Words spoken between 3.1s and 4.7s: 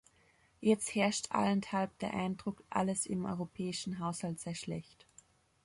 europäischen Haushalt sei